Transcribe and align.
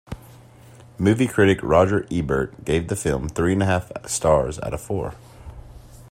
Movie 0.97 1.27
critic 1.27 1.59
Roger 1.61 2.07
Ebert 2.09 2.65
gave 2.65 2.87
the 2.87 2.95
film 2.95 3.29
three-and-a-half 3.29 3.91
stars 4.09 4.57
out 4.63 4.73
of 4.73 4.81
four. 4.81 5.13